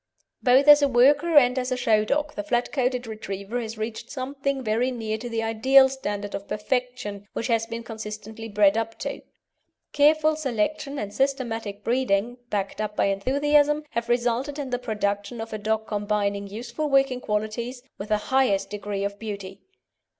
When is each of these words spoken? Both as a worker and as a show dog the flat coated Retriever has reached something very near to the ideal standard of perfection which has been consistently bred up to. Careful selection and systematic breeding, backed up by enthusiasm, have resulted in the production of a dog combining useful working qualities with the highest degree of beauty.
Both 0.41 0.67
as 0.67 0.81
a 0.81 0.87
worker 0.87 1.37
and 1.37 1.59
as 1.59 1.71
a 1.71 1.77
show 1.77 2.05
dog 2.05 2.33
the 2.33 2.41
flat 2.41 2.71
coated 2.71 3.05
Retriever 3.05 3.61
has 3.61 3.77
reached 3.77 4.09
something 4.09 4.63
very 4.63 4.89
near 4.89 5.19
to 5.19 5.29
the 5.29 5.43
ideal 5.43 5.89
standard 5.89 6.33
of 6.33 6.47
perfection 6.47 7.27
which 7.33 7.45
has 7.45 7.67
been 7.67 7.83
consistently 7.83 8.49
bred 8.49 8.77
up 8.79 8.97
to. 9.01 9.21
Careful 9.93 10.35
selection 10.35 10.97
and 10.97 11.13
systematic 11.13 11.83
breeding, 11.83 12.37
backed 12.49 12.81
up 12.81 12.95
by 12.95 13.09
enthusiasm, 13.13 13.83
have 13.91 14.09
resulted 14.09 14.57
in 14.57 14.71
the 14.71 14.79
production 14.79 15.39
of 15.39 15.53
a 15.53 15.59
dog 15.59 15.85
combining 15.85 16.47
useful 16.47 16.89
working 16.89 17.21
qualities 17.21 17.83
with 17.99 18.09
the 18.09 18.17
highest 18.17 18.71
degree 18.71 19.03
of 19.03 19.19
beauty. 19.19 19.61